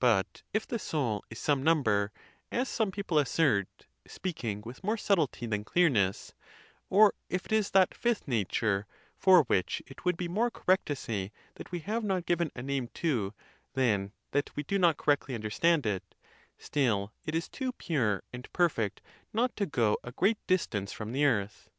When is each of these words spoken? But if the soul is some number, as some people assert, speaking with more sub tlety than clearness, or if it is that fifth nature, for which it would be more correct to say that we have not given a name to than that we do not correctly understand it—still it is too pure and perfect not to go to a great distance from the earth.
But 0.00 0.42
if 0.52 0.66
the 0.66 0.80
soul 0.80 1.24
is 1.30 1.38
some 1.38 1.62
number, 1.62 2.10
as 2.50 2.68
some 2.68 2.90
people 2.90 3.20
assert, 3.20 3.86
speaking 4.04 4.62
with 4.62 4.82
more 4.82 4.96
sub 4.96 5.18
tlety 5.18 5.48
than 5.48 5.62
clearness, 5.62 6.34
or 6.88 7.14
if 7.28 7.46
it 7.46 7.52
is 7.52 7.70
that 7.70 7.94
fifth 7.94 8.26
nature, 8.26 8.88
for 9.16 9.44
which 9.44 9.80
it 9.86 10.04
would 10.04 10.16
be 10.16 10.26
more 10.26 10.50
correct 10.50 10.86
to 10.86 10.96
say 10.96 11.30
that 11.54 11.70
we 11.70 11.78
have 11.78 12.02
not 12.02 12.26
given 12.26 12.50
a 12.56 12.62
name 12.64 12.88
to 12.94 13.32
than 13.74 14.10
that 14.32 14.50
we 14.56 14.64
do 14.64 14.76
not 14.76 14.96
correctly 14.96 15.36
understand 15.36 15.86
it—still 15.86 17.12
it 17.24 17.36
is 17.36 17.48
too 17.48 17.70
pure 17.70 18.24
and 18.32 18.52
perfect 18.52 19.00
not 19.32 19.54
to 19.54 19.66
go 19.66 19.92
to 20.02 20.08
a 20.08 20.10
great 20.10 20.44
distance 20.48 20.92
from 20.92 21.12
the 21.12 21.24
earth. 21.24 21.70